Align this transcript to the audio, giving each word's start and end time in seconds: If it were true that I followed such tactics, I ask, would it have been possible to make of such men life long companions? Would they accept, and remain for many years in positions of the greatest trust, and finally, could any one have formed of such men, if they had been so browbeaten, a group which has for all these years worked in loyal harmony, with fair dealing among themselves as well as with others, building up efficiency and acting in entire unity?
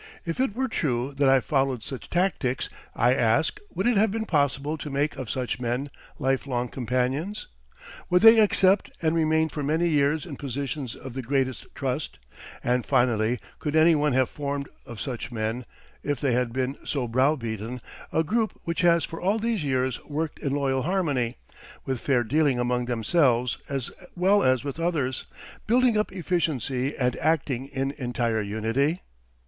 If 0.25 0.39
it 0.39 0.55
were 0.55 0.67
true 0.67 1.13
that 1.17 1.29
I 1.29 1.39
followed 1.41 1.83
such 1.83 2.09
tactics, 2.09 2.69
I 2.95 3.13
ask, 3.13 3.59
would 3.75 3.85
it 3.85 3.97
have 3.97 4.09
been 4.09 4.25
possible 4.25 4.75
to 4.79 4.89
make 4.89 5.15
of 5.15 5.29
such 5.29 5.59
men 5.59 5.91
life 6.17 6.47
long 6.47 6.69
companions? 6.69 7.45
Would 8.09 8.23
they 8.23 8.39
accept, 8.39 8.89
and 9.03 9.13
remain 9.15 9.47
for 9.49 9.61
many 9.61 9.87
years 9.87 10.25
in 10.25 10.37
positions 10.37 10.95
of 10.95 11.13
the 11.13 11.21
greatest 11.21 11.67
trust, 11.75 12.17
and 12.63 12.83
finally, 12.83 13.37
could 13.59 13.75
any 13.75 13.93
one 13.93 14.13
have 14.13 14.27
formed 14.27 14.69
of 14.87 14.99
such 14.99 15.31
men, 15.31 15.65
if 16.01 16.19
they 16.19 16.31
had 16.31 16.51
been 16.51 16.77
so 16.83 17.07
browbeaten, 17.07 17.79
a 18.11 18.23
group 18.23 18.59
which 18.63 18.81
has 18.81 19.03
for 19.05 19.21
all 19.21 19.37
these 19.37 19.63
years 19.63 20.03
worked 20.05 20.39
in 20.39 20.51
loyal 20.55 20.81
harmony, 20.81 21.35
with 21.85 21.99
fair 22.01 22.23
dealing 22.23 22.57
among 22.57 22.85
themselves 22.85 23.59
as 23.69 23.91
well 24.15 24.41
as 24.41 24.63
with 24.63 24.79
others, 24.79 25.27
building 25.67 25.95
up 25.95 26.11
efficiency 26.11 26.97
and 26.97 27.15
acting 27.17 27.67
in 27.67 27.91
entire 27.99 28.41
unity? 28.41 29.01